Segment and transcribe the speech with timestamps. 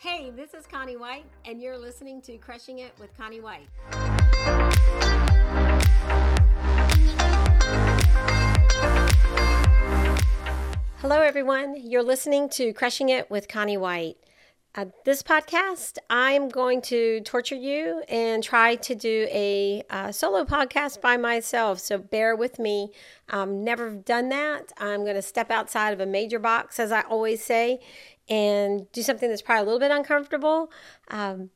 [0.00, 3.66] Hey, this is Connie White, and you're listening to Crushing It with Connie White.
[10.98, 11.74] Hello, everyone.
[11.76, 14.18] You're listening to Crushing It with Connie White.
[14.74, 20.44] Uh, this podcast, I'm going to torture you and try to do a uh, solo
[20.44, 21.80] podcast by myself.
[21.80, 22.92] So bear with me.
[23.30, 24.72] Um, never done that.
[24.78, 27.80] I'm going to step outside of a major box, as I always say,
[28.28, 30.70] and do something that's probably a little bit uncomfortable.
[31.08, 31.50] Um,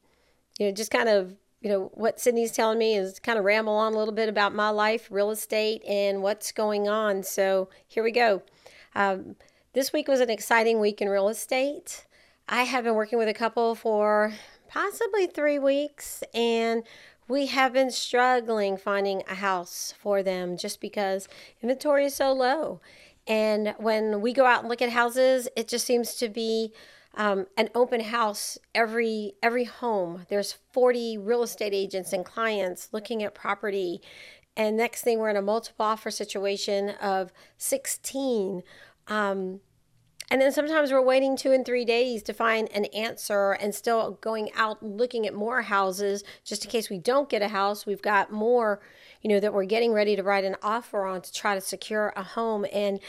[0.59, 3.75] you know, just kind of, you know, what Sydney's telling me is kind of ramble
[3.75, 7.23] on a little bit about my life, real estate, and what's going on.
[7.23, 8.43] So here we go.
[8.95, 9.37] Um,
[9.75, 12.07] this week was an exciting week in real estate.
[12.49, 14.33] I have been working with a couple for
[14.69, 16.83] possibly three weeks, and
[17.29, 21.29] we have been struggling finding a house for them just because
[21.63, 22.81] inventory is so low.
[23.27, 26.73] And when we go out and look at houses, it just seems to be
[27.15, 30.27] um, an open house every every home.
[30.29, 34.03] There's 40 real estate agents and clients looking at property,
[34.57, 38.63] and next thing we're in a multiple offer situation of 16.
[39.07, 39.61] Um,
[40.31, 44.13] and then sometimes we're waiting two and three days to find an answer and still
[44.21, 47.87] going out looking at more houses just in case we don't get a house.
[47.87, 48.81] We've got more,
[49.21, 52.13] you know, that we're getting ready to write an offer on to try to secure
[52.17, 52.65] a home.
[52.73, 53.01] And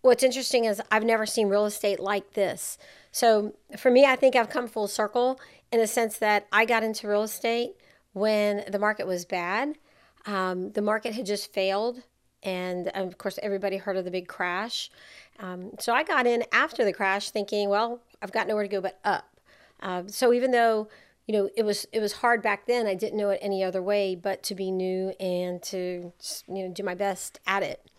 [0.00, 2.78] what's interesting is I've never seen real estate like this.
[3.12, 5.38] So for me, I think I've come full circle
[5.70, 7.76] in the sense that I got into real estate
[8.12, 9.76] when the market was bad.
[10.26, 12.02] Um, the market had just failed.
[12.42, 14.90] And of course, everybody heard of the big crash.
[15.38, 18.80] Um, so I got in after the crash, thinking, well, I've got nowhere to go
[18.80, 19.28] but up.
[19.80, 20.88] Uh, so even though
[21.26, 23.82] you know it was it was hard back then, I didn't know it any other
[23.82, 26.12] way but to be new and to
[26.48, 27.90] you know do my best at it.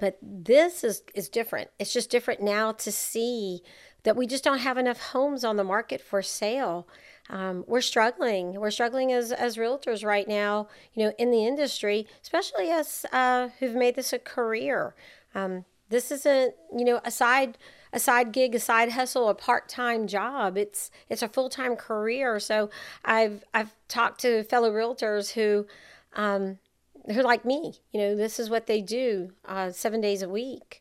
[0.00, 1.70] But this is is different.
[1.78, 3.62] It's just different now to see
[4.04, 6.86] that we just don't have enough homes on the market for sale.
[7.30, 8.54] Um, we're struggling.
[8.54, 10.68] We're struggling as as realtors right now.
[10.94, 14.94] You know, in the industry, especially us uh, who've made this a career.
[15.34, 15.64] Um,
[15.94, 17.56] this isn't, you know, a side
[17.92, 20.58] a side gig, a side hustle, a part-time job.
[20.58, 22.40] It's it's a full-time career.
[22.40, 22.68] So
[23.04, 25.66] I've I've talked to fellow realtors who
[26.14, 26.58] um
[27.06, 27.74] who like me.
[27.92, 30.80] You know, this is what they do uh, seven days a week,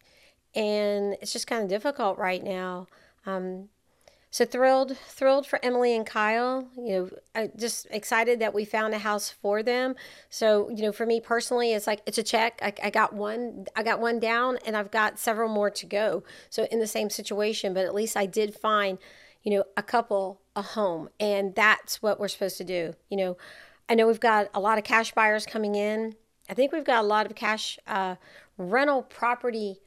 [0.56, 2.88] and it's just kind of difficult right now.
[3.26, 3.70] Um,
[4.34, 6.68] so thrilled, thrilled for Emily and Kyle.
[6.76, 9.94] You know, just excited that we found a house for them.
[10.32, 12.60] So you know, for me personally, it's like it's a check.
[12.64, 16.24] I, I got one, I got one down, and I've got several more to go.
[16.50, 18.98] So in the same situation, but at least I did find,
[19.44, 22.96] you know, a couple a home, and that's what we're supposed to do.
[23.12, 23.38] You know,
[23.88, 26.16] I know we've got a lot of cash buyers coming in.
[26.50, 28.16] I think we've got a lot of cash uh,
[28.58, 29.80] rental property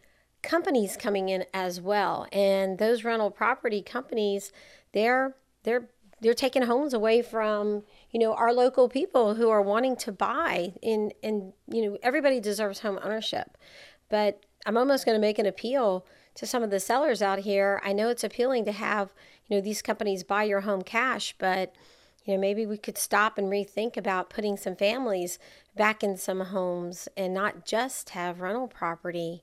[0.46, 2.26] companies coming in as well.
[2.32, 4.52] And those rental property companies,
[4.92, 5.34] they're
[5.64, 5.90] they're
[6.20, 10.72] they're taking homes away from you know our local people who are wanting to buy
[10.82, 13.58] and and you know everybody deserves home ownership
[14.08, 17.82] but i'm almost going to make an appeal to some of the sellers out here
[17.84, 19.12] i know it's appealing to have
[19.46, 21.74] you know these companies buy your home cash but
[22.24, 25.38] you know maybe we could stop and rethink about putting some families
[25.76, 29.42] back in some homes and not just have rental property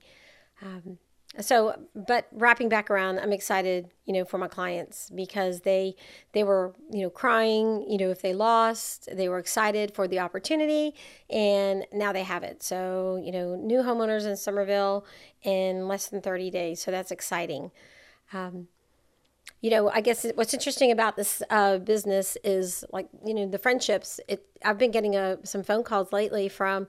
[0.61, 0.97] um,
[1.39, 5.95] so but wrapping back around i'm excited you know for my clients because they
[6.33, 10.19] they were you know crying you know if they lost they were excited for the
[10.19, 10.93] opportunity
[11.29, 12.61] and now they have it.
[12.63, 15.05] So you know new homeowners in summerville
[15.41, 16.81] in less than 30 days.
[16.81, 17.71] So that's exciting.
[18.31, 18.67] Um,
[19.61, 23.57] you know i guess what's interesting about this uh, business is like you know the
[23.57, 26.87] friendships it i've been getting a, uh, some phone calls lately from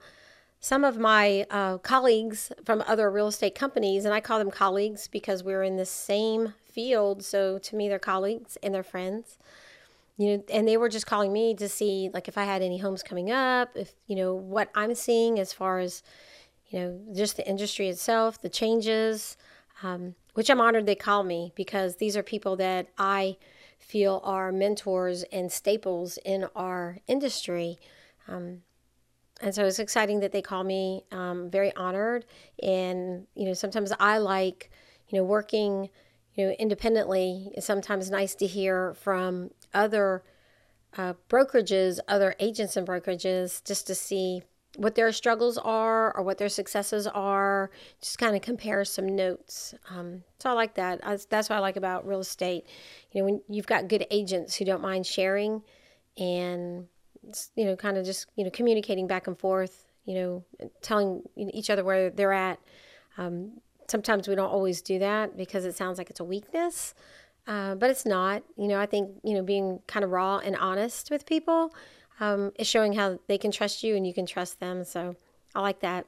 [0.64, 5.08] some of my uh, colleagues from other real estate companies, and I call them colleagues
[5.08, 7.22] because we're in the same field.
[7.22, 9.36] So to me, they're colleagues and they're friends.
[10.16, 12.78] You know, and they were just calling me to see like if I had any
[12.78, 16.02] homes coming up, if you know what I'm seeing as far as
[16.70, 19.36] you know just the industry itself, the changes.
[19.82, 23.36] Um, which I'm honored they call me because these are people that I
[23.78, 27.78] feel are mentors and staples in our industry.
[28.26, 28.62] Um,
[29.44, 31.04] and so it's exciting that they call me.
[31.12, 32.24] Um, very honored,
[32.62, 34.70] and you know sometimes I like
[35.08, 35.90] you know working
[36.34, 37.50] you know independently.
[37.54, 40.24] It's sometimes nice to hear from other
[40.96, 44.42] uh, brokerages, other agents and brokerages, just to see
[44.76, 47.70] what their struggles are or what their successes are.
[48.00, 49.74] Just kind of compare some notes.
[49.90, 51.00] Um, so I like that.
[51.06, 52.64] I, that's what I like about real estate.
[53.12, 55.62] You know, when you've got good agents who don't mind sharing
[56.16, 56.86] and
[57.56, 60.44] you know, kind of just, you know, communicating back and forth, you know,
[60.82, 62.58] telling each other where they're at.
[63.16, 66.94] Um, sometimes we don't always do that because it sounds like it's a weakness,
[67.46, 68.42] uh, but it's not.
[68.56, 71.74] You know, I think, you know, being kind of raw and honest with people
[72.20, 74.84] um, is showing how they can trust you and you can trust them.
[74.84, 75.16] So
[75.54, 76.06] I like that.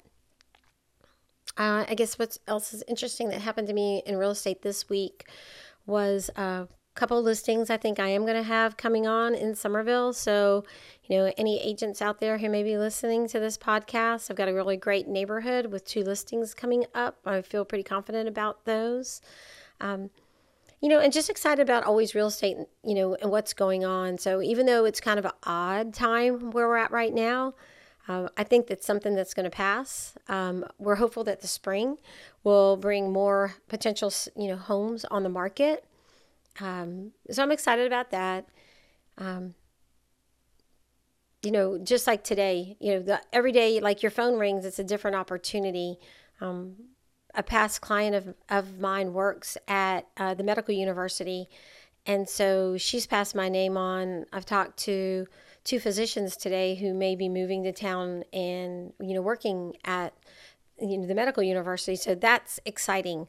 [1.56, 4.88] Uh, I guess what else is interesting that happened to me in real estate this
[4.88, 5.28] week
[5.86, 10.12] was a couple listings I think I am going to have coming on in Summerville.
[10.12, 10.64] So,
[11.04, 14.48] you know, any agents out there who may be listening to this podcast, I've got
[14.48, 17.18] a really great neighborhood with two listings coming up.
[17.24, 19.20] I feel pretty confident about those.
[19.80, 20.10] Um,
[20.80, 24.18] you know, and just excited about always real estate, you know, and what's going on.
[24.18, 27.54] So even though it's kind of an odd time where we're at right now,
[28.08, 30.16] uh, I think that's something that's going to pass.
[30.28, 31.98] Um, we're hopeful that the spring
[32.44, 35.84] will bring more potential, you know, homes on the market.
[36.60, 38.48] Um, so I'm excited about that.
[39.18, 39.54] Um,
[41.42, 44.78] you know, just like today, you know, the, every day, like your phone rings, it's
[44.78, 45.98] a different opportunity.
[46.40, 46.74] Um,
[47.34, 51.48] a past client of, of mine works at uh, the medical university.
[52.06, 54.26] And so she's passed my name on.
[54.32, 55.26] I've talked to
[55.64, 60.14] two physicians today who may be moving to town and, you know, working at
[60.80, 61.96] you know, the medical university.
[61.96, 63.26] So that's exciting.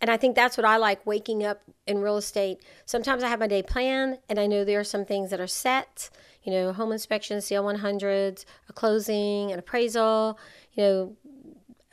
[0.00, 2.62] And I think that's what I like waking up in real estate.
[2.84, 5.46] Sometimes I have my day planned and I know there are some things that are
[5.46, 6.10] set,
[6.42, 10.38] you know, home inspections, CL 100s, a closing, an appraisal,
[10.74, 11.16] you know,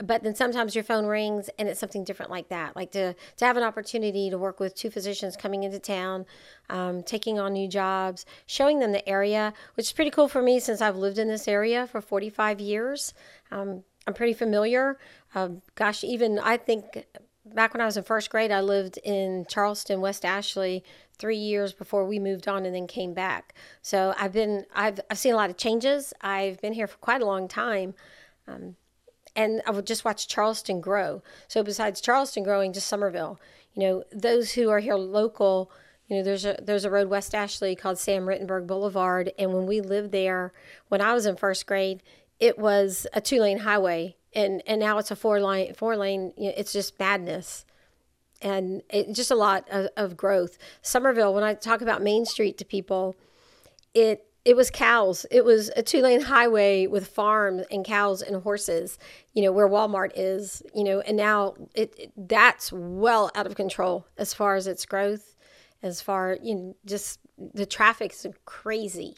[0.04, 2.76] but then sometimes your phone rings and it's something different like that.
[2.76, 6.26] Like to, to have an opportunity to work with two physicians coming into town
[6.70, 10.60] um, taking on new jobs showing them the area which is pretty cool for me
[10.60, 13.14] since i've lived in this area for 45 years.
[13.52, 14.98] Um, i'm pretty familiar.
[15.36, 17.06] Uh, gosh even i think
[17.56, 20.84] back when i was in first grade i lived in charleston west ashley
[21.18, 25.20] three years before we moved on and then came back so i've been i've, I've
[25.20, 27.94] seen a lot of changes i've been here for quite a long time
[28.48, 28.76] um,
[29.36, 31.22] and I would just watch Charleston grow.
[31.48, 33.40] So besides Charleston growing, just Summerville.
[33.74, 35.72] You know, those who are here local,
[36.08, 39.66] you know, there's a there's a road West Ashley called Sam Rittenberg Boulevard, and when
[39.66, 40.52] we lived there,
[40.90, 42.04] when I was in first grade,
[42.40, 46.34] it was a two lane highway, and and now it's a four lane four lane.
[46.38, 47.66] You know, it's just madness.
[48.44, 50.58] And it, just a lot of, of growth.
[50.82, 53.16] Summerville, when I talk about Main Street to people,
[53.94, 55.26] it it was cows.
[55.30, 58.98] It was a two lane highway with farms and cows and horses,
[59.34, 63.56] you know, where Walmart is, you know, and now it, it, that's well out of
[63.56, 65.36] control as far as its growth,
[65.84, 69.16] as far, you know, just the traffic's crazy.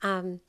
[0.00, 0.40] Um,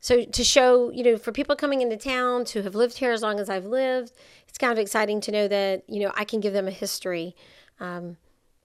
[0.00, 3.22] so to show, you know, for people coming into town to have lived here as
[3.22, 4.12] long as I've lived,
[4.46, 7.34] it's kind of exciting to know that, you know, I can give them a history.
[7.80, 8.16] Um,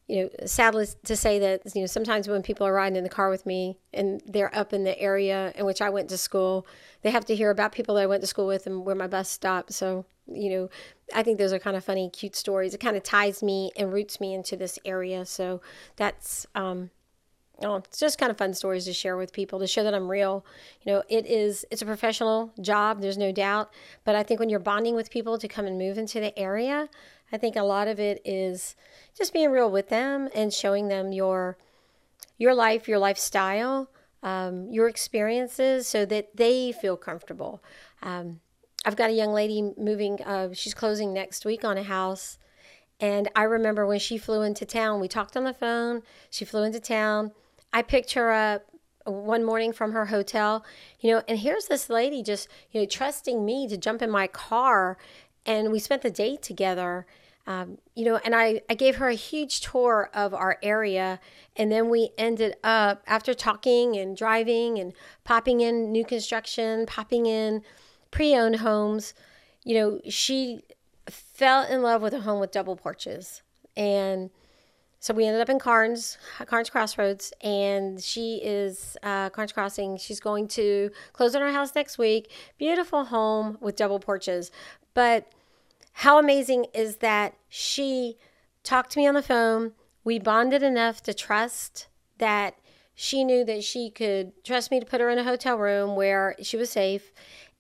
[0.08, 3.10] you know, sadly to say that, you know, sometimes when people are riding in the
[3.10, 6.68] car with me and they're up in the area in which I went to school,
[7.04, 9.08] they have to hear about people that I went to school with and where my
[9.08, 9.72] bus stopped.
[9.74, 10.70] So, you know,
[11.16, 12.74] I think those are kind of funny, cute stories.
[12.74, 15.26] It kind of ties me and roots me into this area.
[15.26, 15.62] So
[15.96, 16.90] that's, um,
[17.62, 20.10] oh, it's just kind of fun stories to share with people to show that I'm
[20.10, 20.46] real.
[20.82, 23.72] You know, it is, it's a professional job, there's no doubt.
[24.04, 26.90] But I think when you're bonding with people to come and move into the area,
[27.32, 28.76] I think a lot of it is
[29.18, 31.58] just being real with them and showing them your
[32.40, 33.90] your life, your lifestyle,
[34.24, 37.64] um, your experiences, so that they feel comfortable.
[38.02, 38.40] Um,
[38.86, 40.22] I've got a young lady moving.
[40.22, 42.38] Uh, she's closing next week on a house,
[43.00, 45.00] and I remember when she flew into town.
[45.00, 46.02] We talked on the phone.
[46.30, 47.32] She flew into town.
[47.74, 48.66] I picked her up
[49.06, 50.64] one morning from her hotel,
[51.02, 54.28] you know, and here's this lady just, you know, trusting me to jump in my
[54.28, 54.98] car.
[55.46, 57.06] And we spent the day together
[57.46, 61.20] um, you know, and I, I gave her a huge tour of our area.
[61.58, 64.94] And then we ended up, after talking and driving and
[65.26, 67.62] popping in new construction, popping in
[68.12, 69.14] pre owned homes,
[69.66, 70.62] you know, she
[71.10, 73.42] fell in love with a home with double porches.
[73.76, 74.30] And
[75.04, 79.98] so we ended up in Carnes, Carnes Crossroads, and she is uh, Carnes Crossing.
[79.98, 82.32] She's going to close on her house next week.
[82.58, 84.50] Beautiful home with double porches,
[84.94, 85.30] but
[85.92, 88.16] how amazing is that she
[88.64, 89.74] talked to me on the phone.
[90.06, 91.88] We bonded enough to trust
[92.20, 92.56] that
[92.96, 96.34] she knew that she could trust me to put her in a hotel room where
[96.42, 97.12] she was safe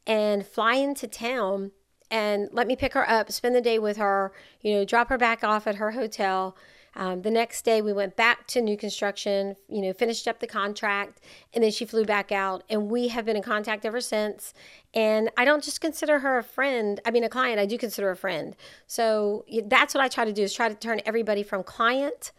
[0.08, 1.72] and fly into town
[2.10, 4.32] and let me pick her up, spend the day with her,
[4.62, 6.56] you know, drop her back off at her hotel
[6.96, 10.48] um, the next day, we went back to new construction, you know, finished up the
[10.48, 11.22] contract,
[11.54, 12.64] and then she flew back out.
[12.70, 14.54] And we have been in contact ever since.
[14.94, 18.12] And I don't just consider her a friend, I mean, a client, I do consider
[18.12, 18.56] a friend.
[18.86, 22.32] So that's what I try to do is try to turn everybody from client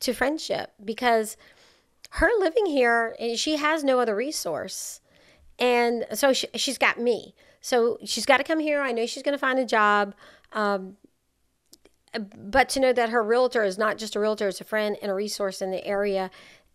[0.00, 1.36] to friendship because
[2.10, 5.00] her living here, eh, she has no other resource.
[5.58, 7.34] And so she, has got me.
[7.62, 8.82] So she's got to come here.
[8.82, 10.14] I know she's going to find a job.
[10.52, 10.96] Um,
[12.36, 15.10] but to know that her realtor is not just a realtor, it's a friend and
[15.10, 16.30] a resource in the area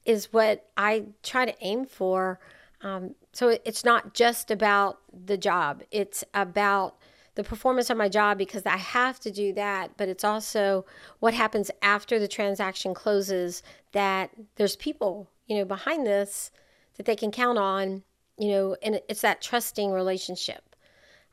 [0.06, 2.40] is what I try to aim for.
[2.82, 6.96] Um, so it's not just about the job, it's about
[7.36, 10.86] the performance of my job because I have to do that, but it's also
[11.20, 16.50] what happens after the transaction closes that there's people, you know, behind this
[16.96, 18.02] that they can count on,
[18.40, 20.76] you know, and it's that trusting relationship.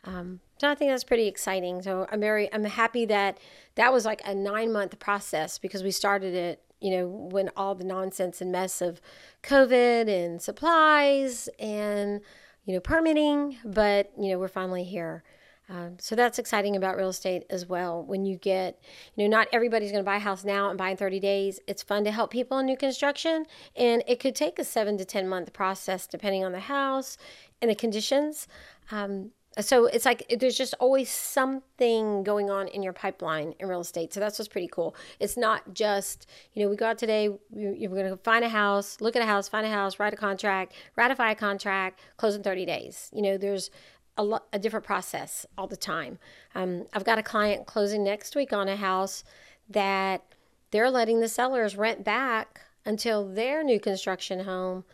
[0.05, 1.83] Um, so I think that's pretty exciting.
[1.83, 3.39] So I'm very, I'm happy that
[3.75, 7.75] that was like a nine month process because we started it, you know, when all
[7.75, 9.01] the nonsense and mess of
[9.43, 12.21] COVID and supplies and,
[12.65, 15.25] you know, permitting, but, you know, we're finally here.
[15.69, 18.05] Um, so that's exciting about real estate as well.
[18.05, 18.81] When you get,
[19.17, 21.59] you know, not everybody's going to buy a house now and buy in 30 days.
[21.67, 25.07] It's fun to help people in new construction, and it could take a seven to
[25.07, 27.17] 10 month process depending on the house
[27.63, 28.47] and the conditions.
[28.91, 29.31] Um,
[29.61, 34.13] so it's like there's just always something going on in your pipeline in real estate.
[34.13, 34.97] So that's what's pretty cool.
[35.21, 39.01] It's not just, you know, we go out today, you're going to find a house,
[39.01, 42.43] look at a house, find a house, write a contract, ratify a contract, close in
[42.43, 43.11] 30 days.
[43.13, 43.71] You know, there's
[44.17, 46.19] a, lo- a different process all the time.
[46.55, 49.25] Um, I've got a client closing next week on a house
[49.69, 50.23] that
[50.71, 54.85] they're letting the sellers rent back until their new construction home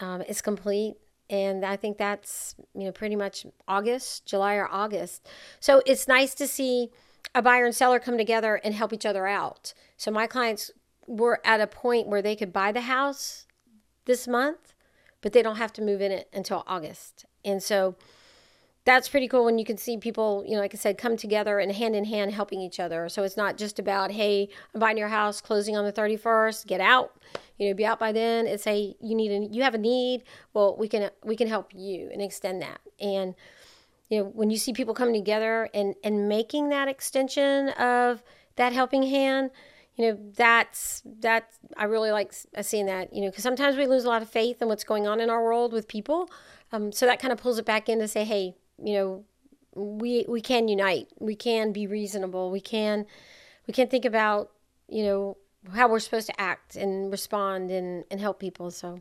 [0.00, 0.96] um, is complete.
[1.30, 5.26] And I think that's you know pretty much August, July or August.
[5.60, 6.90] So it's nice to see
[7.34, 9.72] a buyer and seller come together and help each other out.
[9.96, 10.70] So my clients
[11.06, 13.46] were at a point where they could buy the house
[14.04, 14.74] this month,
[15.20, 17.24] but they don't have to move in it until August.
[17.44, 17.94] And so
[18.84, 21.58] that's pretty cool when you can see people, you know, like I said, come together
[21.58, 23.08] and hand in hand helping each other.
[23.08, 26.80] So it's not just about, hey, I'm buying your house, closing on the 31st, get
[26.80, 27.14] out,
[27.58, 28.46] you know, be out by then.
[28.46, 30.22] It's hey, you need a, you have a need.
[30.54, 32.80] Well, we can we can help you and extend that.
[32.98, 33.34] And
[34.08, 38.22] you know, when you see people coming together and and making that extension of
[38.56, 39.50] that helping hand,
[39.96, 42.32] you know, that's that's I really like
[42.62, 43.12] seeing that.
[43.12, 45.28] You know, because sometimes we lose a lot of faith in what's going on in
[45.28, 46.30] our world with people.
[46.72, 49.24] Um, so that kind of pulls it back in to say, hey, you know,
[49.74, 51.08] we we can unite.
[51.18, 52.50] We can be reasonable.
[52.50, 53.06] We can
[53.66, 54.50] we can think about,
[54.88, 55.36] you know,
[55.72, 58.70] how we're supposed to act and respond and, and help people.
[58.70, 59.00] So,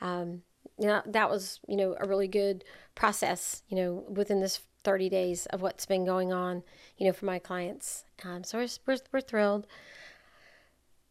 [0.00, 0.42] um,
[0.78, 5.08] you know, that was, you know, a really good process, you know, within this 30
[5.08, 6.62] days of what's been going on,
[6.98, 8.04] you know, for my clients.
[8.24, 9.66] Um, so we're, we're, we're thrilled.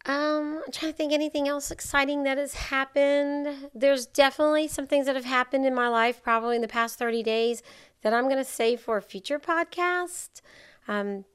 [0.06, 3.70] Um, I'm trying to think anything else exciting that has happened.
[3.74, 7.22] There's definitely some things that have happened in my life, probably in the past 30
[7.22, 7.62] days,
[8.02, 10.40] that I'm going to save for a future podcast.
[10.88, 11.26] Um,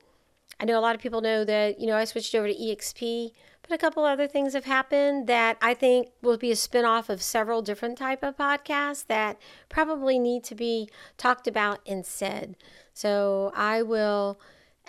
[0.59, 3.31] I know a lot of people know that, you know, I switched over to EXP,
[3.61, 7.21] but a couple other things have happened that I think will be a spinoff of
[7.21, 9.37] several different type of podcasts that
[9.69, 12.55] probably need to be talked about and said.
[12.93, 14.39] So I will,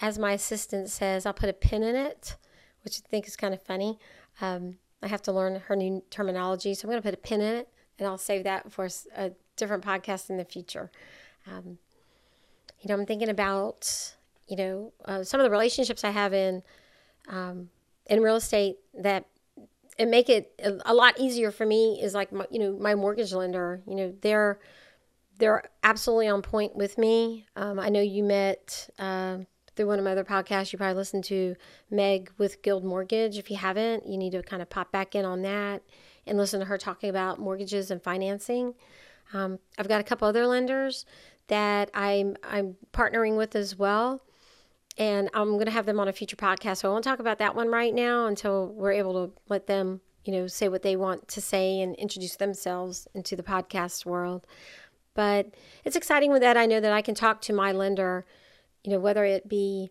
[0.00, 2.36] as my assistant says, I'll put a pin in it,
[2.86, 3.98] which I think is kind of funny.
[4.40, 7.40] Um, I have to learn her new terminology, so I'm going to put a pin
[7.40, 10.92] in it, and I'll save that for a different podcast in the future.
[11.48, 11.78] Um,
[12.80, 14.14] you know, I'm thinking about,
[14.46, 16.62] you know, uh, some of the relationships I have in
[17.28, 17.70] um,
[18.06, 19.26] in real estate that
[19.98, 20.52] it make it
[20.84, 23.82] a, lot easier for me is like my, you know my mortgage lender.
[23.88, 24.60] You know, they're
[25.38, 27.46] they're absolutely on point with me.
[27.56, 29.38] Um, I know you met uh,
[29.76, 30.72] through one of my other podcasts.
[30.72, 31.54] You probably listened to
[31.90, 33.38] Meg with Guild Mortgage.
[33.38, 35.82] If you haven't, you need to kind of pop back in on that
[36.26, 38.74] and listen to her talking about mortgages and financing.
[39.32, 41.04] Um, I've got a couple other lenders
[41.48, 44.22] that I'm I'm partnering with as well.
[44.98, 46.78] And I'm going to have them on a future podcast.
[46.78, 50.00] So I won't talk about that one right now until we're able to let them,
[50.24, 54.46] you know, say what they want to say and introduce themselves into the podcast world.
[55.12, 55.54] But
[55.84, 56.56] it's exciting with that.
[56.56, 58.24] I know that I can talk to my lender,
[58.86, 59.90] you know, whether it be,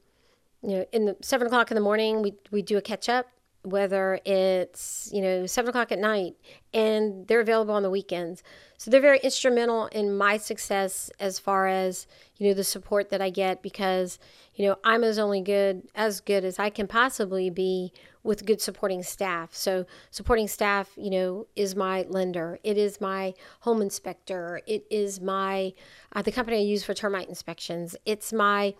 [0.61, 3.27] you know, in the seven o'clock in the morning, we, we do a catch up,
[3.65, 6.35] whether it's, you know, seven o'clock at night,
[6.73, 8.43] and they're available on the weekends.
[8.77, 12.07] So they're very instrumental in my success as far as,
[12.37, 14.19] you know, the support that I get because,
[14.55, 17.93] you know, I'm as only good as good as I can possibly be
[18.23, 19.53] with good supporting staff.
[19.53, 22.59] So supporting staff, you know, is my lender.
[22.63, 24.61] It is my home inspector.
[24.67, 25.73] It is my
[26.13, 27.95] uh, the company I use for termite inspections.
[28.05, 28.73] It's my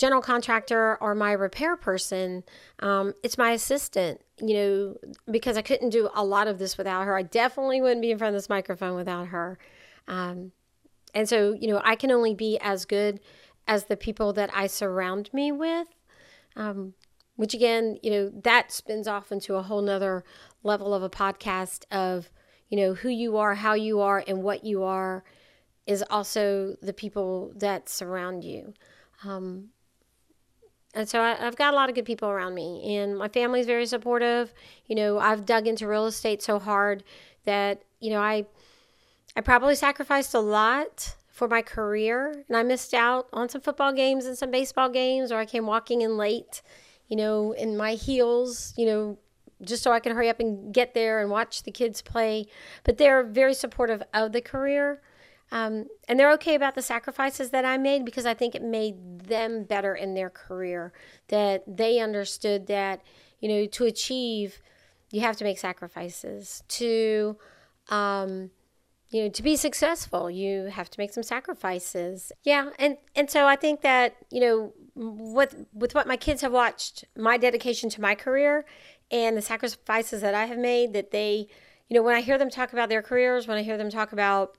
[0.00, 2.42] general contractor or my repair person.
[2.78, 4.96] Um, it's my assistant, you know,
[5.30, 7.14] because I couldn't do a lot of this without her.
[7.16, 9.58] I definitely wouldn't be in front of this microphone without her.
[10.08, 10.52] Um,
[11.14, 13.20] and so, you know, I can only be as good
[13.68, 15.88] as the people that I surround me with.
[16.56, 16.94] Um,
[17.36, 20.24] which again, you know, that spins off into a whole nother
[20.62, 22.30] level of a podcast of,
[22.68, 25.24] you know, who you are, how you are, and what you are
[25.86, 28.74] is also the people that surround you.
[29.24, 29.70] Um,
[30.94, 33.66] and so I, have got a lot of good people around me, and my family's
[33.66, 34.52] very supportive.
[34.86, 37.04] You know, I've dug into real estate so hard
[37.44, 38.46] that you know I
[39.36, 43.92] I probably sacrificed a lot for my career, and I missed out on some football
[43.92, 46.60] games and some baseball games, or I came walking in late,
[47.08, 49.18] you know, in my heels, you know,
[49.62, 52.46] just so I could hurry up and get there and watch the kids play.
[52.84, 55.00] But they're very supportive of the career.
[55.52, 59.22] Um, and they're okay about the sacrifices that I made because I think it made
[59.22, 60.92] them better in their career.
[61.28, 63.02] That they understood that,
[63.40, 64.60] you know, to achieve,
[65.10, 66.62] you have to make sacrifices.
[66.68, 67.36] To,
[67.88, 68.50] um,
[69.10, 72.30] you know, to be successful, you have to make some sacrifices.
[72.44, 76.52] Yeah, and and so I think that you know, with with what my kids have
[76.52, 78.64] watched, my dedication to my career,
[79.10, 81.48] and the sacrifices that I have made, that they,
[81.88, 84.12] you know, when I hear them talk about their careers, when I hear them talk
[84.12, 84.56] about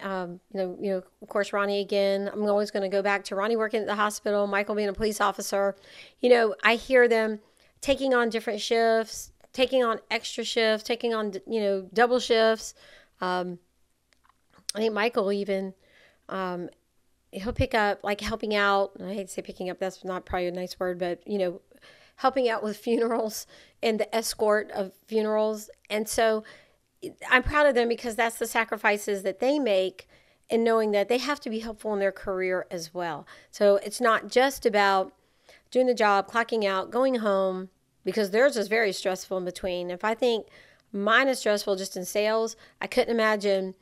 [0.00, 2.30] um, you know, you know, of course, Ronnie again.
[2.32, 4.92] I'm always going to go back to Ronnie working at the hospital, Michael being a
[4.92, 5.76] police officer.
[6.20, 7.40] You know, I hear them
[7.80, 12.74] taking on different shifts, taking on extra shifts, taking on you know double shifts.
[13.20, 13.58] Um,
[14.74, 15.74] I think Michael even
[16.28, 16.70] um,
[17.30, 18.92] he'll pick up like helping out.
[19.02, 19.78] I hate to say picking up.
[19.78, 21.60] That's not probably a nice word, but you know,
[22.16, 23.46] helping out with funerals
[23.82, 25.70] and the escort of funerals.
[25.90, 26.44] And so
[27.28, 30.08] I'm proud of them because that's the sacrifices that they make
[30.50, 33.26] and knowing that they have to be helpful in their career as well.
[33.50, 35.12] So it's not just about
[35.70, 37.70] doing the job, clocking out, going home,
[38.04, 39.90] because theirs is very stressful in between.
[39.90, 40.46] If I think
[40.92, 43.74] mine is stressful just in sales, I couldn't imagine,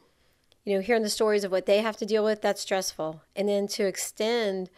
[0.65, 2.41] you know, hearing the stories of what they have to deal with.
[2.41, 3.23] That's stressful.
[3.35, 4.71] And then to extend,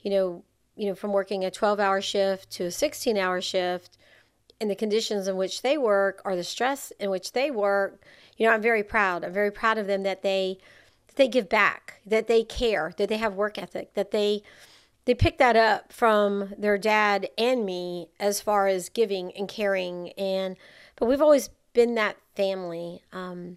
[0.00, 0.44] you know,
[0.76, 3.98] you know, from working a 12 hour shift to a 16 hour shift
[4.60, 8.02] in the conditions in which they work or the stress in which they work,
[8.36, 9.24] you know, I'm very proud.
[9.24, 10.58] I'm very proud of them that they
[11.08, 14.42] that they give back, that they care, that they have work ethic, that they
[15.06, 20.10] they pick that up from their dad and me as far as giving and caring
[20.10, 20.56] and
[20.96, 23.02] but we've always been that family.
[23.12, 23.56] Um,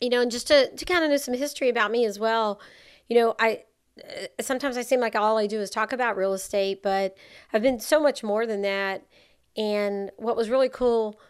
[0.00, 2.60] you know, and just to, to kind of know some history about me as well,
[3.08, 3.62] you know, I
[4.40, 7.16] sometimes I seem like all I do is talk about real estate, but
[7.52, 9.06] I've been so much more than that.
[9.56, 11.20] And what was really cool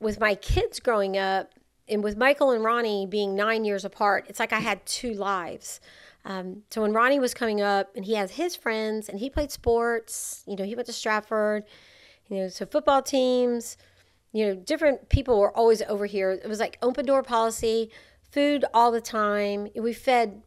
[0.00, 1.52] with my kids growing up,
[1.88, 5.80] and with Michael and Ronnie being nine years apart, it's like I had two lives.
[6.24, 9.50] Um, so when Ronnie was coming up, and he has his friends, and he played
[9.50, 11.64] sports, you know, he went to Stratford,
[12.28, 13.76] you know, so football teams,
[14.32, 16.30] you know, different people were always over here.
[16.30, 17.90] It was like open door policy,
[18.30, 19.68] food all the time.
[19.74, 20.42] We fed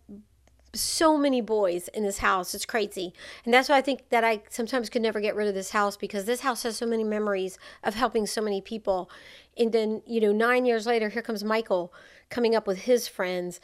[0.75, 2.53] so many boys in this house.
[2.53, 3.13] It's crazy.
[3.43, 5.97] And that's why I think that I sometimes could never get rid of this house
[5.97, 9.09] because this house has so many memories of helping so many people.
[9.57, 11.93] And then, you know, nine years later, here comes Michael
[12.29, 13.59] coming up with his friends,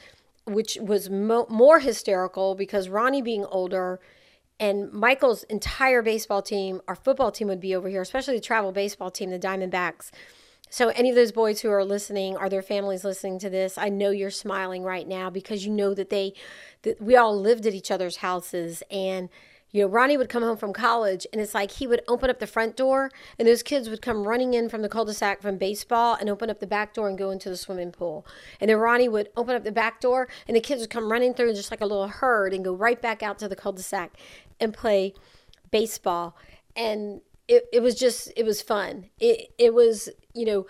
[0.46, 4.00] which was mo- more hysterical because Ronnie being older
[4.60, 8.72] and Michael's entire baseball team, our football team would be over here, especially the travel
[8.72, 10.12] baseball team, the Diamondbacks
[10.74, 13.78] so, any of those boys who are listening, are their families listening to this?
[13.78, 16.34] I know you're smiling right now because you know that they,
[16.84, 18.82] that we all lived at each other's houses.
[18.90, 19.28] And,
[19.72, 22.40] you know, Ronnie would come home from college and it's like he would open up
[22.40, 25.42] the front door and those kids would come running in from the cul de sac
[25.42, 28.26] from baseball and open up the back door and go into the swimming pool.
[28.62, 31.34] And then Ronnie would open up the back door and the kids would come running
[31.34, 33.84] through just like a little herd and go right back out to the cul de
[33.84, 34.14] sac
[34.58, 35.16] and play
[35.70, 36.38] baseball.
[36.78, 40.66] And it, it was just it was fun it, it was you know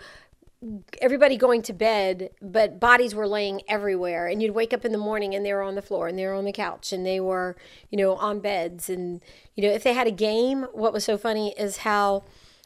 [1.00, 4.28] everybody going to bed, but bodies were laying everywhere.
[4.28, 6.26] And you'd wake up in the morning and they were on the floor and they
[6.26, 7.56] were on the couch and they were,
[7.90, 8.88] you know, on beds.
[8.88, 9.20] And,
[9.56, 12.22] you know, if they had a game, what was so funny is how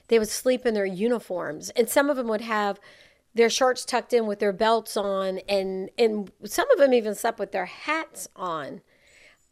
[0.08, 1.70] they would sleep in their uniforms.
[1.70, 2.78] And some of them would have
[3.34, 5.38] their shorts tucked in with their belts on.
[5.48, 8.82] And, and some of them even slept with their hats on.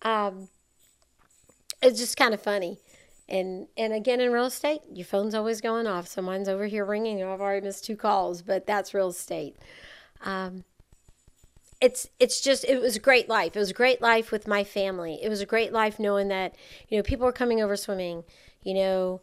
[0.03, 0.49] Um,
[1.81, 2.79] it's just kind of funny.
[3.29, 6.07] And and again in real estate, your phone's always going off.
[6.09, 7.23] So mine's over here ringing.
[7.23, 9.57] I've already missed two calls, but that's real estate.
[10.23, 10.65] Um,
[11.81, 13.57] it's it's just it was a great life.
[13.57, 15.21] It was a great life with my family.
[15.23, 16.55] It was a great life knowing that
[16.89, 18.25] you know people were coming over swimming.
[18.63, 19.21] You know,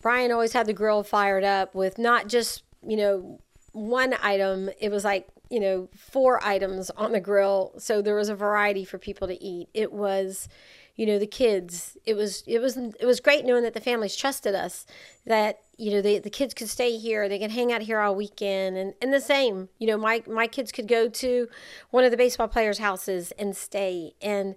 [0.00, 3.40] Brian always had the grill fired up with not just you know
[3.72, 4.70] one item.
[4.78, 8.84] It was like you know four items on the grill, so there was a variety
[8.84, 9.68] for people to eat.
[9.72, 10.48] It was
[10.96, 14.16] you know the kids it was it was it was great knowing that the families
[14.16, 14.86] trusted us
[15.26, 18.14] that you know the, the kids could stay here they could hang out here all
[18.14, 21.48] weekend and, and the same you know my my kids could go to
[21.90, 24.54] one of the baseball players houses and stay and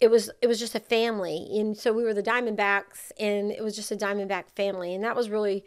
[0.00, 3.62] it was it was just a family and so we were the diamondbacks and it
[3.62, 5.64] was just a diamondback family and that was really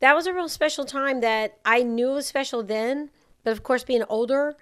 [0.00, 3.10] that was a real special time that i knew was special then
[3.44, 4.56] but of course being older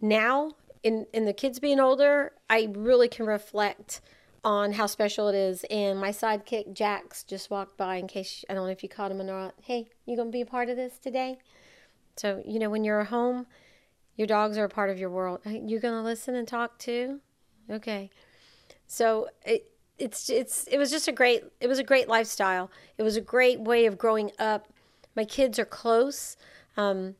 [0.00, 0.50] now
[0.82, 4.00] in in the kids being older i really can reflect
[4.44, 5.64] on how special it is.
[5.70, 9.10] And my sidekick Jax just walked by in case I don't know if you caught
[9.10, 9.54] him or not.
[9.62, 11.38] Hey, you gonna be a part of this today?
[12.16, 13.46] So you know when you're home,
[14.16, 15.40] your dogs are a part of your world.
[15.44, 17.20] You're gonna listen and talk too.
[17.70, 18.10] Okay,
[18.86, 22.70] so it it's it's it was just a great it was a great lifestyle.
[22.98, 24.68] It was a great way of growing up.
[25.14, 26.36] My kids are close.
[26.76, 27.16] Um,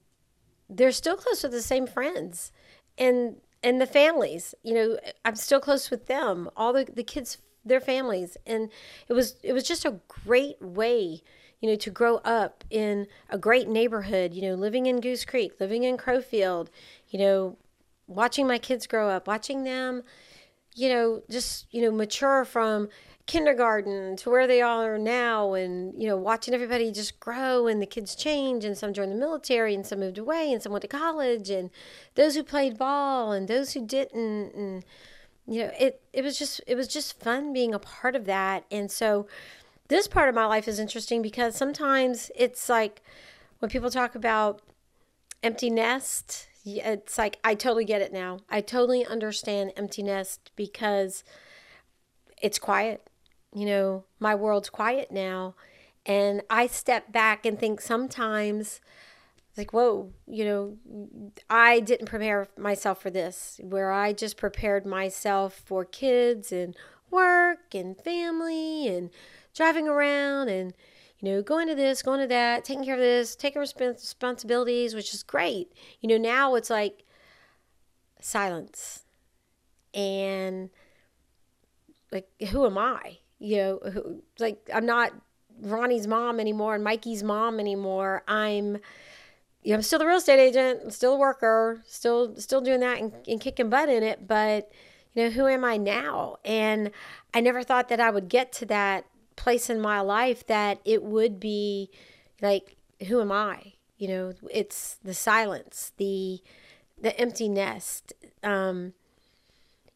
[0.68, 2.52] they're still close with the same friends,
[2.98, 7.38] and and the families you know i'm still close with them all the, the kids
[7.64, 8.70] their families and
[9.08, 11.22] it was it was just a great way
[11.60, 15.52] you know to grow up in a great neighborhood you know living in goose creek
[15.60, 16.70] living in crowfield
[17.08, 17.56] you know
[18.06, 20.02] watching my kids grow up watching them
[20.74, 22.88] you know just you know mature from
[23.26, 27.86] kindergarten to where they are now and you know watching everybody just grow and the
[27.86, 30.88] kids change and some joined the military and some moved away and some went to
[30.88, 31.70] college and
[32.16, 34.84] those who played ball and those who didn't and
[35.46, 38.64] you know it it was just it was just fun being a part of that.
[38.70, 39.26] And so
[39.88, 43.02] this part of my life is interesting because sometimes it's like
[43.58, 44.62] when people talk about
[45.42, 48.40] empty nest it's like I totally get it now.
[48.48, 51.24] I totally understand empty nest because
[52.40, 53.06] it's quiet
[53.54, 55.54] you know, my world's quiet now.
[56.04, 58.80] And I step back and think sometimes,
[59.56, 60.76] like, whoa, you know,
[61.48, 66.74] I didn't prepare myself for this, where I just prepared myself for kids and
[67.10, 69.10] work and family and
[69.54, 70.74] driving around and,
[71.22, 75.14] you know, going to this, going to that, taking care of this, taking responsibilities, which
[75.14, 75.72] is great.
[76.00, 77.04] You know, now it's like
[78.20, 79.04] silence.
[79.94, 80.70] And,
[82.10, 83.18] like, who am I?
[83.42, 85.12] you know, who, like I'm not
[85.60, 88.22] Ronnie's mom anymore and Mikey's mom anymore.
[88.28, 88.78] I'm,
[89.62, 93.00] you know, I'm still the real estate agent, still a worker, still still doing that
[93.00, 94.28] and, and kicking butt in it.
[94.28, 94.70] But
[95.12, 96.36] you know, who am I now?
[96.44, 96.92] And
[97.34, 101.02] I never thought that I would get to that place in my life that it
[101.02, 101.90] would be
[102.40, 102.76] like,
[103.08, 103.74] who am I?
[103.98, 106.40] You know, it's the silence, the
[107.00, 108.12] the empty nest.
[108.42, 108.94] Um,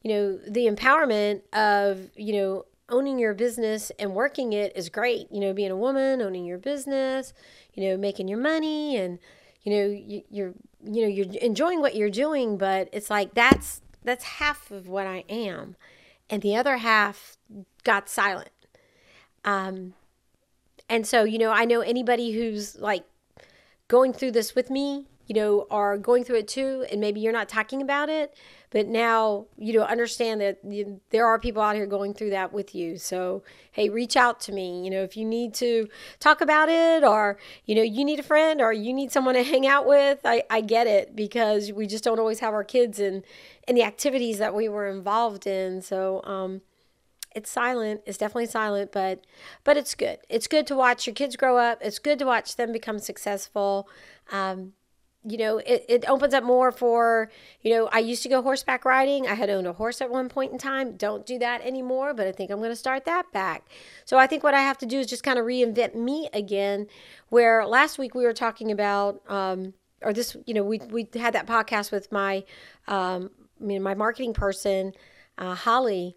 [0.03, 5.27] you know, the empowerment of, you know, owning your business and working it is great.
[5.33, 7.33] You know, being a woman, owning your business,
[7.75, 9.19] you know, making your money and
[9.63, 13.81] you know, you, you're you know, you're enjoying what you're doing, but it's like that's
[14.05, 15.75] that's half of what I am.
[16.31, 17.37] And the other half
[17.83, 18.51] got silent.
[19.47, 19.95] Um
[20.89, 23.05] and so, you know, I know anybody who's like
[23.89, 27.33] going through this with me, you know, are going through it too, and maybe you're
[27.33, 28.37] not talking about it,
[28.71, 32.53] but now you know understand that you, there are people out here going through that
[32.53, 32.99] with you.
[32.99, 35.89] So hey reach out to me you know if you need to
[36.21, 39.43] talk about it or you know you need a friend or you need someone to
[39.43, 42.99] hang out with i, I get it because we just don't always have our kids
[42.99, 43.23] in
[43.67, 45.83] in the activities that we were involved in.
[45.83, 46.63] So um
[47.37, 49.25] it's silent it's definitely silent but
[49.63, 52.57] but it's good it's good to watch your kids grow up it's good to watch
[52.57, 53.89] them become successful
[54.33, 54.73] um,
[55.29, 58.85] you know, it, it opens up more for, you know, I used to go horseback
[58.85, 59.27] riding.
[59.27, 60.97] I had owned a horse at one point in time.
[60.97, 63.69] Don't do that anymore, but I think I'm going to start that back.
[64.05, 66.87] So I think what I have to do is just kind of reinvent me again.
[67.29, 71.35] Where last week we were talking about, um, or this, you know, we, we had
[71.35, 72.45] that podcast with my,
[72.87, 74.93] um, I mean, my marketing person,
[75.39, 76.17] uh, Holly.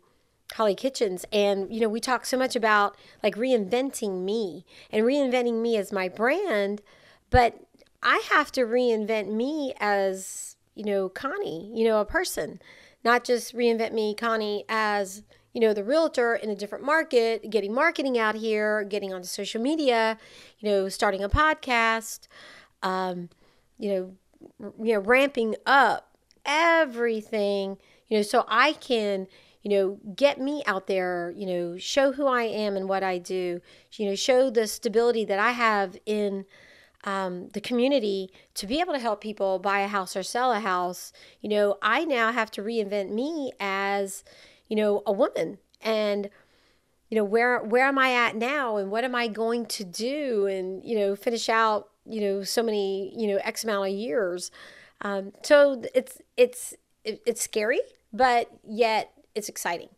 [0.53, 1.25] Holly Kitchens.
[1.31, 5.91] And, you know, we talk so much about like reinventing me and reinventing me as
[5.91, 6.81] my brand.
[7.29, 7.59] But
[8.01, 12.59] I have to reinvent me as, you know, Connie, you know, a person,
[13.03, 17.73] not just reinvent me, Connie, as, you know, the realtor in a different market, getting
[17.73, 20.17] marketing out here, getting onto social media,
[20.59, 22.27] you know, starting a podcast,
[22.83, 23.29] um,
[23.77, 29.27] you know, you know, ramping up everything, you know, so I can,
[29.62, 33.17] you know, get me out there, you know, show who I am and what I
[33.17, 33.62] do,
[33.93, 36.45] you know, show the stability that I have in
[37.04, 40.60] um, the community to be able to help people buy a house or sell a
[40.60, 44.24] house, you know, I now have to reinvent me as,
[44.67, 46.30] you know, a woman and
[47.10, 50.45] you know where where am I at now and what am I going to do
[50.45, 54.52] and you know finish out you know so many you know X amount of years.
[55.02, 57.80] Um, so it's it's it's scary,
[58.13, 59.89] but yet it's exciting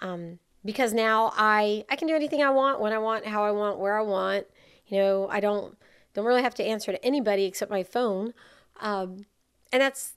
[0.00, 3.50] um, because now I I can do anything I want when I want, how I
[3.50, 4.46] want, where I want.
[4.86, 5.76] You know, I don't
[6.14, 8.32] don't really have to answer to anybody except my phone.
[8.80, 9.26] Um,
[9.72, 10.14] and that's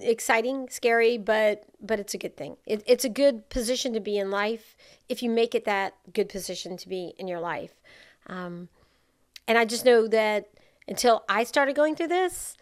[0.00, 2.56] exciting, scary, but but it's a good thing.
[2.66, 4.76] It, it's a good position to be in life
[5.08, 7.74] if you make it that good position to be in your life.
[8.26, 8.68] Um,
[9.46, 10.48] and I just know that
[10.88, 12.56] until I started going through this,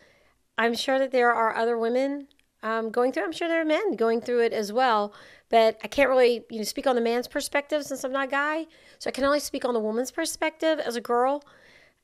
[0.59, 2.29] I'm sure that there are other women
[2.63, 3.25] um, going through.
[3.25, 5.13] I'm sure there are men going through it as well,
[5.53, 8.31] but I can't really you know speak on the man's perspective since I'm not a
[8.31, 8.67] guy.
[8.99, 11.45] So I can only speak on the woman's perspective as a girl.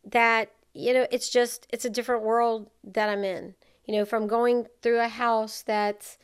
[0.05, 3.55] That you know, it's just it's a different world that I'm in.
[3.87, 6.19] You know, from going through a house that's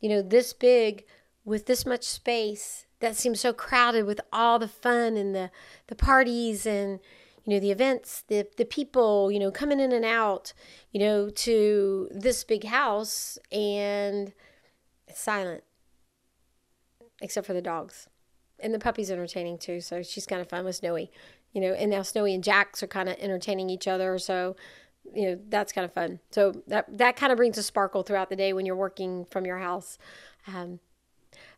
[0.00, 1.04] you know this big
[1.44, 5.50] with this much space that seems so crowded with all the fun and the
[5.88, 7.00] the parties and
[7.44, 10.52] you know the events the the people you know coming in and out
[10.92, 14.32] you know to this big house and
[15.08, 15.64] it's silent
[17.22, 18.08] except for the dogs
[18.58, 21.10] and the puppy's entertaining too so she's kind of fun with snowy
[21.52, 24.54] you know and now snowy and jax are kind of entertaining each other so
[25.14, 28.28] you know that's kind of fun so that that kind of brings a sparkle throughout
[28.28, 29.98] the day when you're working from your house
[30.46, 30.78] um,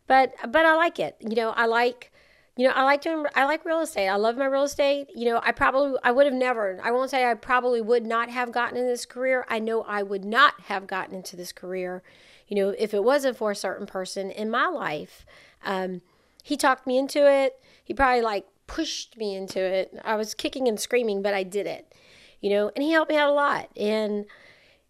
[0.06, 2.12] but but i like it you know i like
[2.56, 4.08] you know, I like doing, I like real estate.
[4.08, 5.08] I love my real estate.
[5.14, 8.30] You know, I probably, I would have never, I won't say I probably would not
[8.30, 9.44] have gotten in this career.
[9.48, 12.04] I know I would not have gotten into this career,
[12.46, 15.26] you know, if it wasn't for a certain person in my life.
[15.64, 16.02] Um,
[16.42, 17.54] he talked me into it.
[17.82, 19.94] He probably like pushed me into it.
[20.04, 21.94] I was kicking and screaming, but I did it,
[22.40, 23.70] you know, and he helped me out a lot.
[23.76, 24.26] And,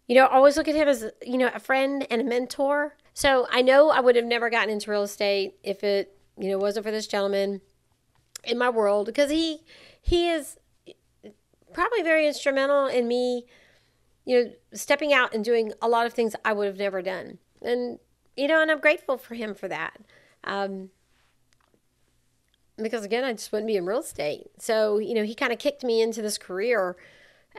[0.07, 2.95] you know, I always look at him as, you know, a friend and a mentor.
[3.13, 6.57] So I know I would have never gotten into real estate if it you know,
[6.57, 7.61] wasn't for this gentleman
[8.43, 9.61] in my world because he
[10.01, 10.57] he is
[11.73, 13.45] probably very instrumental in me,
[14.25, 17.39] you know, stepping out and doing a lot of things I would have never done.
[17.61, 17.99] And
[18.35, 19.97] you know, and I'm grateful for him for that.
[20.45, 20.89] Um,
[22.77, 24.47] because again, I just wouldn't be in real estate.
[24.59, 26.97] So, you know, he kind of kicked me into this career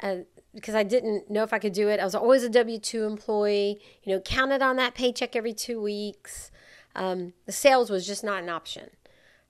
[0.03, 0.17] uh,
[0.55, 2.01] because I didn't know if I could do it.
[2.01, 5.81] I was always a W 2 employee, you know, counted on that paycheck every two
[5.81, 6.51] weeks.
[6.95, 8.91] Um, the sales was just not an option.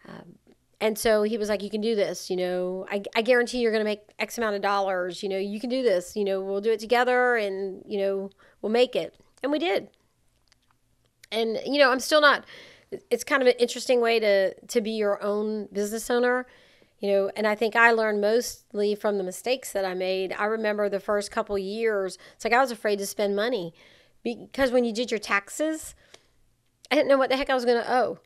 [0.07, 0.37] Um,
[0.81, 2.29] and so he was like, You can do this.
[2.29, 5.23] You know, I, I guarantee you're going to make X amount of dollars.
[5.23, 6.17] You know, you can do this.
[6.17, 9.15] You know, we'll do it together and, you know, we'll make it.
[9.43, 9.89] And we did.
[11.33, 12.45] And, you know, I'm still not,
[13.11, 16.47] it's kind of an interesting way to, to be your own business owner
[17.01, 20.45] you know and i think i learned mostly from the mistakes that i made i
[20.45, 23.75] remember the first couple years it's like i was afraid to spend money
[24.23, 25.95] because when you did your taxes
[26.91, 28.19] I didn't know what the heck I was going to owe.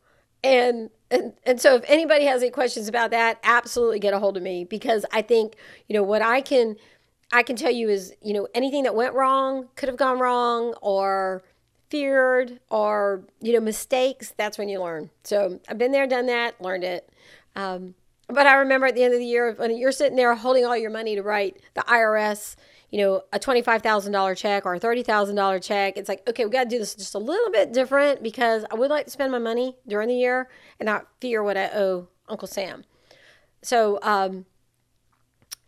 [0.43, 4.37] And, and and so if anybody has any questions about that, absolutely get a hold
[4.37, 6.77] of me because I think, you know, what I can
[7.33, 10.75] I can tell you is, you know, anything that went wrong, could have gone wrong
[10.81, 11.43] or
[11.91, 15.11] feared or, you know, mistakes, that's when you learn.
[15.25, 17.11] So I've been there, done that, learned it.
[17.57, 17.95] Um,
[18.29, 20.77] but I remember at the end of the year when you're sitting there holding all
[20.77, 22.55] your money to write the IRS,
[22.91, 25.97] you know, a $25,000 check or a $30,000 check.
[25.97, 28.77] It's like, okay, we got to do this just a little bit different because I
[28.77, 30.49] would like to spend my money during the year
[30.79, 32.85] and not fear what I owe Uncle Sam.
[33.63, 34.47] So, um,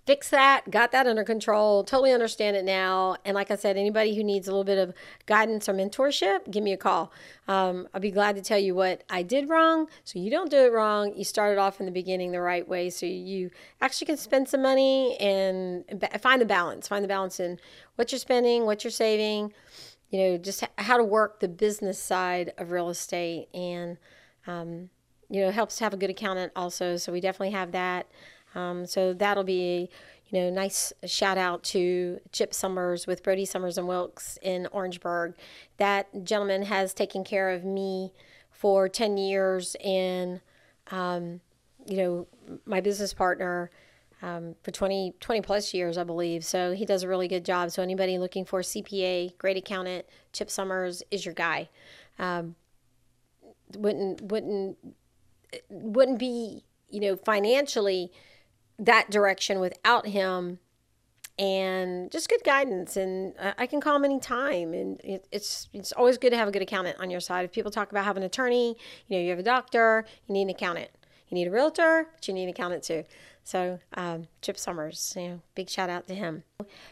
[0.04, 3.16] fix that, got that under control, totally understand it now.
[3.24, 4.92] And like I said, anybody who needs a little bit of
[5.26, 7.12] guidance or mentorship, give me a call.
[7.46, 10.56] Um, I'll be glad to tell you what I did wrong so you don't do
[10.56, 11.14] it wrong.
[11.14, 14.62] You started off in the beginning the right way so you actually can spend some
[14.62, 15.84] money and
[16.20, 17.60] find the balance, find the balance in
[17.94, 19.52] what you're spending, what you're saving,
[20.10, 23.48] you know, just how to work the business side of real estate.
[23.54, 23.98] And,
[24.48, 24.90] um,
[25.30, 26.96] you know, it helps to have a good accountant also.
[26.96, 28.08] So we definitely have that.
[28.54, 29.88] Um, so that'll be
[30.28, 35.34] you know nice shout out to Chip Summers with Brody Summers and Wilkes in Orangeburg.
[35.76, 38.12] That gentleman has taken care of me
[38.50, 40.40] for ten years, and
[40.90, 41.40] um,
[41.86, 42.26] you know
[42.66, 43.70] my business partner.
[44.24, 46.44] Um, for 20, 20 plus years, I believe.
[46.44, 47.72] So he does a really good job.
[47.72, 51.68] So anybody looking for a CPA, great accountant, Chip Summers is your guy.
[52.20, 52.54] Um,
[53.76, 54.76] wouldn't wouldn't
[55.70, 58.12] wouldn't be you know financially
[58.78, 60.58] that direction without him.
[61.38, 64.74] And just good guidance and i can call him anytime.
[64.74, 67.44] And it, it's it's always good to have a good accountant on your side.
[67.44, 68.76] If people talk about having an attorney
[69.08, 70.90] you know you have a doctor you need an accountant.
[71.28, 73.04] You need a realtor but you need an accountant too.
[73.44, 76.44] So um, chip summers you know big shout out to him.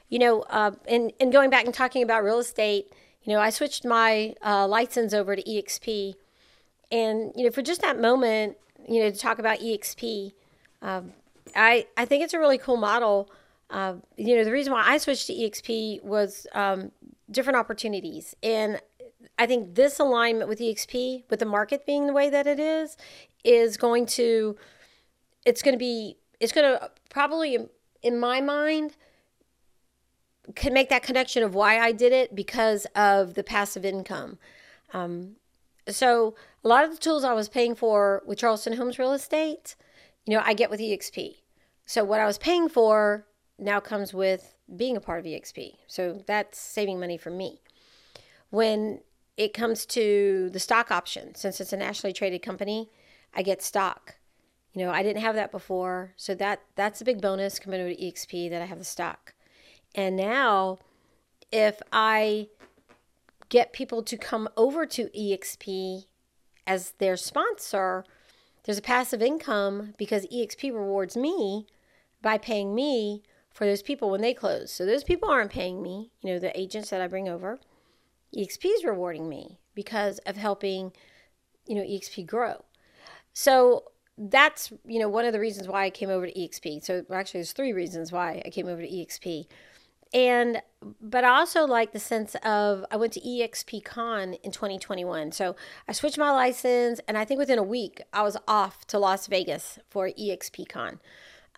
[0.08, 3.50] You know uh, and, and going back and talking about real estate you know i
[3.50, 6.14] switched my uh, license over to exp
[6.90, 8.56] and you know for just that moment
[8.88, 10.32] you know to talk about exp
[10.82, 11.12] um,
[11.54, 13.30] I, I think it's a really cool model.
[13.70, 16.90] Uh, you know, the reason why I switched to EXP was um,
[17.30, 18.34] different opportunities.
[18.42, 18.80] And
[19.38, 22.96] I think this alignment with EXP, with the market being the way that it is,
[23.44, 24.56] is going to,
[25.46, 27.58] it's going to be, it's going to probably,
[28.02, 28.96] in my mind,
[30.54, 34.38] can make that connection of why I did it because of the passive income.
[34.92, 35.36] Um,
[35.88, 36.34] so
[36.64, 39.76] a lot of the tools I was paying for with Charleston Homes Real Estate,
[40.26, 41.36] you know, I get with EXP.
[41.90, 43.26] So what I was paying for
[43.58, 45.74] now comes with being a part of EXP.
[45.88, 47.62] So that's saving money for me.
[48.50, 49.00] When
[49.36, 52.90] it comes to the stock option, since it's a nationally traded company,
[53.34, 54.14] I get stock.
[54.72, 57.92] You know, I didn't have that before, so that that's a big bonus coming over
[57.92, 59.34] to EXP that I have the stock.
[59.92, 60.78] And now,
[61.50, 62.50] if I
[63.48, 66.04] get people to come over to EXP
[66.68, 68.04] as their sponsor,
[68.62, 71.66] there's a passive income because EXP rewards me
[72.22, 74.72] by paying me for those people when they close.
[74.72, 77.58] So those people aren't paying me, you know, the agents that I bring over.
[78.36, 80.92] EXP is rewarding me because of helping,
[81.66, 82.64] you know, EXP grow.
[83.32, 83.84] So
[84.16, 86.84] that's, you know, one of the reasons why I came over to EXP.
[86.84, 89.46] So actually there's three reasons why I came over to EXP.
[90.12, 90.60] And
[91.00, 95.32] but I also like the sense of I went to EXP Con in 2021.
[95.32, 95.54] So
[95.86, 99.26] I switched my license and I think within a week I was off to Las
[99.28, 101.00] Vegas for EXP Con.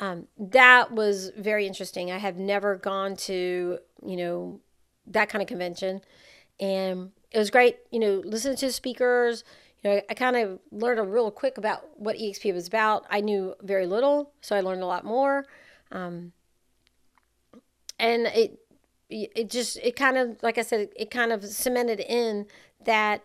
[0.03, 2.11] Um, that was very interesting.
[2.11, 4.59] I have never gone to, you know,
[5.07, 6.01] that kind of convention.
[6.59, 9.45] And it was great, you know, listening to speakers.
[9.85, 13.07] You know, I, kind of learned a real quick about what EXP was about.
[13.11, 15.47] I knew very little, so I learned a lot more.
[15.93, 16.33] Um,
[18.01, 18.59] and it
[19.09, 22.47] it just it kind of like I said, it kind of cemented in
[22.85, 23.23] that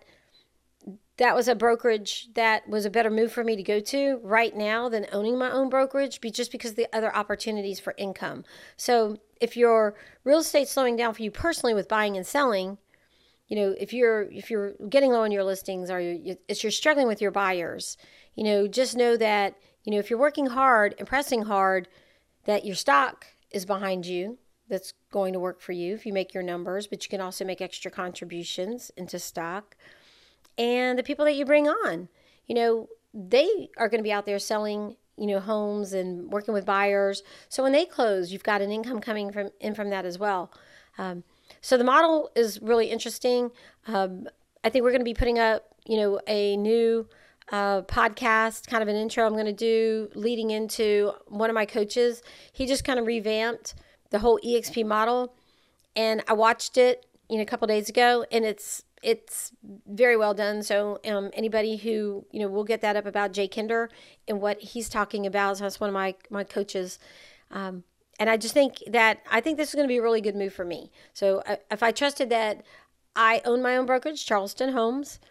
[1.17, 4.55] that was a brokerage that was a better move for me to go to right
[4.55, 8.45] now than owning my own brokerage be just because the other opportunities for income.
[8.77, 12.77] So if your real estate's slowing down for you personally with buying and selling,
[13.47, 16.71] you know, if you're if you're getting low on your listings or you, if you're
[16.71, 17.97] struggling with your buyers,
[18.35, 21.87] you know, just know that, you know, if you're working hard and pressing hard,
[22.45, 24.37] that your stock is behind you
[24.69, 27.45] that's going to work for you if you make your numbers, but you can also
[27.45, 29.75] make extra contributions into stock
[30.57, 32.09] and the people that you bring on.
[32.47, 36.53] You know, they are going to be out there selling, you know, homes and working
[36.53, 37.23] with buyers.
[37.49, 40.51] So when they close, you've got an income coming from in from that as well.
[40.97, 41.23] Um,
[41.61, 43.51] so the model is really interesting.
[43.87, 44.27] Um,
[44.63, 47.07] I think we're going to be putting up, you know, a new
[47.51, 51.65] uh, podcast, kind of an intro I'm going to do leading into one of my
[51.65, 52.21] coaches.
[52.51, 53.75] He just kind of revamped
[54.09, 55.33] the whole EXP model,
[55.95, 59.53] and I watched it, you know, a couple days ago, and it's it's
[59.87, 60.61] very well done.
[60.63, 63.89] So um, anybody who you know, we'll get that up about Jay Kinder
[64.27, 65.57] and what he's talking about.
[65.57, 66.99] So that's one of my my coaches.
[67.49, 67.85] Um,
[68.19, 70.35] and I just think that I think this is going to be a really good
[70.35, 70.91] move for me.
[71.13, 72.63] So uh, if I trusted that
[73.15, 75.21] I own my own brokerage, Charleston Homes,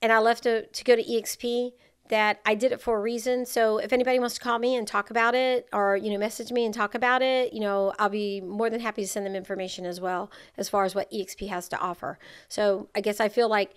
[0.00, 1.72] and I left to, to go to EXP,
[2.10, 3.46] that I did it for a reason.
[3.46, 6.52] So if anybody wants to call me and talk about it or, you know, message
[6.52, 9.34] me and talk about it, you know, I'll be more than happy to send them
[9.34, 12.18] information as well as far as what EXP has to offer.
[12.48, 13.74] So I guess I feel like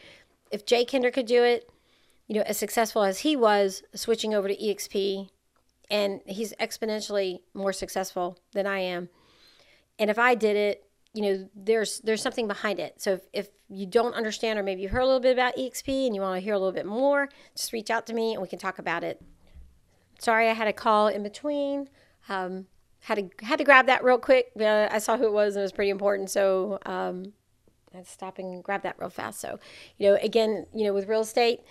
[0.51, 1.69] if Jay Kinder could do it,
[2.27, 5.29] you know, as successful as he was switching over to EXP,
[5.91, 9.09] and he's exponentially more successful than I am.
[9.99, 10.82] And if I did it,
[11.13, 13.01] you know there's there's something behind it.
[13.01, 15.87] So if, if you don't understand or maybe you heard a little bit about exp
[15.87, 18.41] and you want to hear a little bit more just reach out to me and
[18.41, 19.21] we can talk about it.
[20.19, 21.89] Sorry i had a call in between.
[22.29, 22.65] Um,
[23.01, 25.61] had to had to grab that real quick uh, i saw who it was and
[25.61, 26.29] it was pretty important.
[26.29, 27.33] So um,
[27.93, 29.39] i had to stop and grab that real fast.
[29.39, 29.59] So
[29.97, 31.61] you know again you know with real estate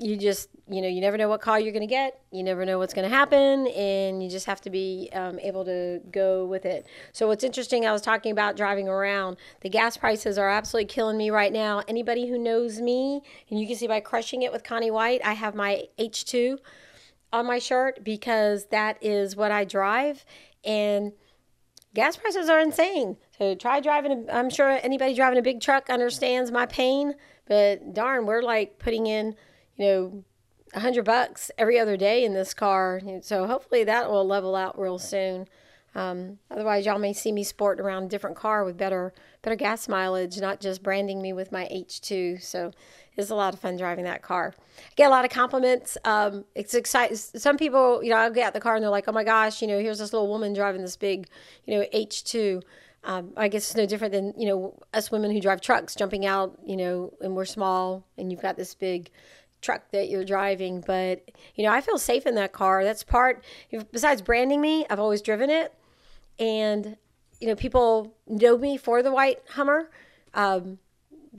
[0.00, 2.20] you just you know you never know what call you're going to get.
[2.32, 5.64] You never know what's going to happen and you just have to be um, able
[5.64, 6.86] to go with it.
[7.12, 9.36] So what's interesting i was talking about driving around.
[9.60, 11.82] The gas prices are absolutely killing me right now.
[11.86, 15.32] Anybody who knows me and you can see by crushing it with connie white i
[15.32, 16.58] have my h2
[17.32, 20.24] on my shirt because that is what i drive
[20.64, 21.12] and
[21.94, 23.16] gas prices are insane.
[23.38, 27.14] So try driving i'm sure anybody driving a big truck understands my pain
[27.46, 29.36] but darn we're like putting in
[29.76, 30.24] you know,
[30.74, 33.00] a hundred bucks every other day in this car.
[33.22, 35.46] So hopefully that will level out real soon.
[35.94, 39.86] Um, otherwise, y'all may see me sporting around a different car with better better gas
[39.88, 42.42] mileage, not just branding me with my H2.
[42.42, 42.72] So
[43.16, 44.54] it's a lot of fun driving that car.
[44.58, 45.96] I get a lot of compliments.
[46.04, 47.16] Um, it's exciting.
[47.16, 49.62] Some people, you know, I'll get out the car and they're like, "Oh my gosh,
[49.62, 51.28] you know, here's this little woman driving this big,
[51.64, 52.62] you know, H2."
[53.04, 56.26] Um, I guess it's no different than you know us women who drive trucks jumping
[56.26, 59.10] out, you know, and we're small, and you've got this big
[59.64, 60.82] truck that you're driving.
[60.86, 62.84] But, you know, I feel safe in that car.
[62.84, 63.42] That's part,
[63.92, 65.74] besides branding me, I've always driven it.
[66.38, 66.96] And,
[67.40, 69.90] you know, people know me for the white Hummer.
[70.34, 70.78] Um,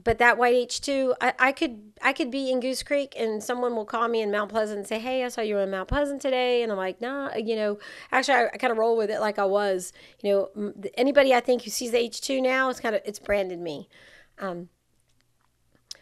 [0.04, 3.74] but that white H2, I, I could I could be in Goose Creek and someone
[3.74, 6.20] will call me in Mount Pleasant and say, "Hey, I saw you in Mount Pleasant
[6.20, 7.78] today," and I'm like, "Nah," you know.
[8.12, 9.92] Actually, I, I kind of roll with it like I was.
[10.22, 13.58] You know, anybody I think who sees the H2 now, it's kind of it's branded
[13.58, 13.88] me.
[14.38, 14.68] Um,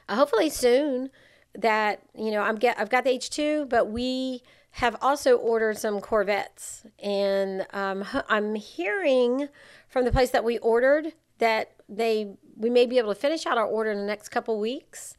[0.08, 1.10] uh, hopefully soon,
[1.56, 4.42] that you know I'm get I've got the H2, but we
[4.72, 9.48] have also ordered some Corvettes, and um, I'm hearing
[9.88, 13.58] from the place that we ordered that they we may be able to finish out
[13.58, 15.16] our order in the next couple weeks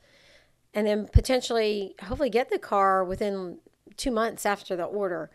[0.75, 3.57] and then potentially hopefully get the car within
[3.97, 5.31] two months after the order.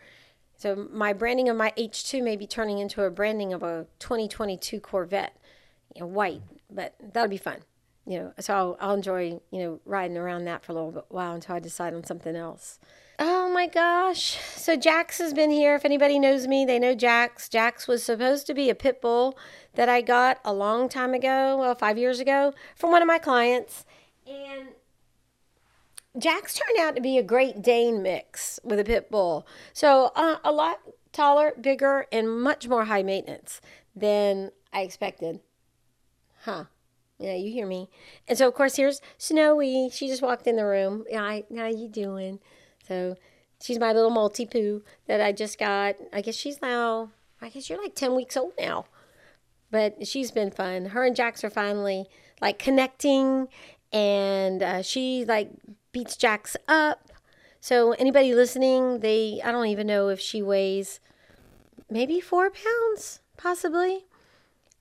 [0.55, 4.79] So my branding of my H2 may be turning into a branding of a 2022
[4.79, 5.35] Corvette,
[5.95, 7.61] you know, white, but that'll be fun.
[8.05, 11.33] You know, so I'll, I'll enjoy, you know, riding around that for a little while
[11.33, 12.79] until I decide on something else.
[13.19, 14.39] Oh my gosh.
[14.55, 15.75] So Jax has been here.
[15.75, 17.47] If anybody knows me, they know Jax.
[17.47, 19.37] Jax was supposed to be a pit bull
[19.75, 23.19] that I got a long time ago, well, five years ago, from one of my
[23.19, 23.85] clients.
[24.25, 24.69] And
[26.17, 29.45] Jax turned out to be a Great Dane mix with a pit bull.
[29.73, 30.79] So uh, a lot
[31.11, 33.61] taller, bigger, and much more high maintenance
[33.95, 35.41] than I expected.
[36.45, 36.65] Huh.
[37.21, 37.87] Yeah, you hear me.
[38.27, 39.89] And so, of course, here's Snowy.
[39.91, 41.05] She just walked in the room.
[41.13, 42.39] Hi, how you doing?
[42.87, 43.15] So
[43.61, 45.95] she's my little Maltipoo that I just got.
[46.11, 48.85] I guess she's now, I guess you're like 10 weeks old now.
[49.69, 50.87] But she's been fun.
[50.87, 52.07] Her and Jax are finally
[52.41, 53.47] like connecting
[53.93, 55.51] and uh, she like
[55.91, 57.11] beats Jax up.
[57.59, 60.99] So anybody listening, they I don't even know if she weighs
[61.89, 64.05] maybe four pounds, possibly.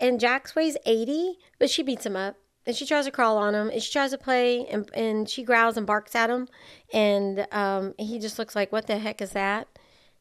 [0.00, 2.36] And Jax weighs 80, but she beats him up.
[2.66, 5.42] And she tries to crawl on him, and she tries to play, and, and she
[5.42, 6.46] growls and barks at him,
[6.92, 9.66] and um, he just looks like, "What the heck is that?"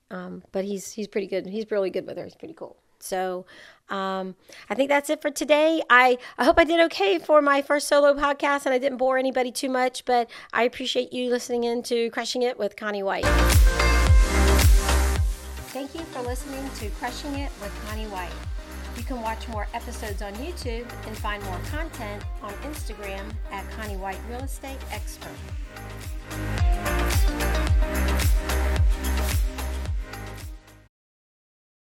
[0.10, 1.46] Um, but he's he's pretty good.
[1.46, 2.24] He's really good with her.
[2.24, 2.78] He's pretty cool.
[3.00, 3.46] So
[3.90, 4.36] um,
[4.70, 5.82] I think that's it for today.
[5.90, 9.18] I, I hope I did okay for my first solo podcast and I didn't bore
[9.18, 13.26] anybody too much, but I appreciate you listening in to Crushing It with Connie White.
[15.72, 18.32] Thank you for listening to Crushing It with Connie White.
[19.00, 23.95] You can watch more episodes on YouTube and find more content on Instagram at Connie
[23.95, 25.32] White Real Estate Expert.